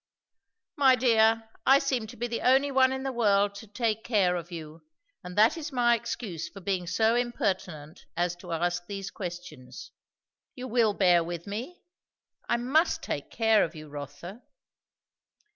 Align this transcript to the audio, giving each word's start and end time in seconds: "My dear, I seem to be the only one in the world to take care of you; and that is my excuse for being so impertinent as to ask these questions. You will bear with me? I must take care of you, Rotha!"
"My 0.77 0.95
dear, 0.95 1.47
I 1.63 1.77
seem 1.77 2.07
to 2.07 2.17
be 2.17 2.25
the 2.25 2.41
only 2.41 2.71
one 2.71 2.91
in 2.91 3.03
the 3.03 3.11
world 3.11 3.53
to 3.53 3.67
take 3.67 4.03
care 4.03 4.35
of 4.35 4.51
you; 4.51 4.81
and 5.23 5.37
that 5.37 5.55
is 5.57 5.71
my 5.71 5.93
excuse 5.93 6.49
for 6.49 6.59
being 6.59 6.87
so 6.87 7.13
impertinent 7.15 8.07
as 8.17 8.35
to 8.37 8.51
ask 8.51 8.87
these 8.87 9.11
questions. 9.11 9.91
You 10.55 10.67
will 10.67 10.95
bear 10.95 11.23
with 11.23 11.45
me? 11.45 11.83
I 12.49 12.57
must 12.57 13.03
take 13.03 13.29
care 13.29 13.63
of 13.63 13.75
you, 13.75 13.89
Rotha!" 13.89 14.41